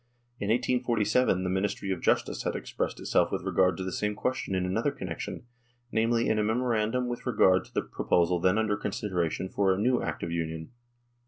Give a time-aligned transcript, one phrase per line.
[0.39, 4.55] In 1847 the Ministry of Justice had expressed itself with regard to the same question
[4.55, 5.45] in another connection,
[5.91, 9.77] namely, in a memorandum with regard to the proposal then under considera tion for a
[9.77, 10.71] new Act of Union.